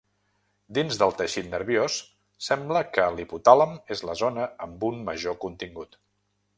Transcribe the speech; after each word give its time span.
Dins 0.77 0.95
del 1.01 1.13
teixit 1.19 1.49
nerviós 1.51 1.99
sembla 2.47 2.83
que 2.97 3.07
l'hipotàlem 3.19 3.79
és 3.97 4.05
la 4.11 4.19
zona 4.27 4.51
amb 4.69 4.91
un 4.93 5.03
major 5.11 5.43
contingut. 5.49 6.05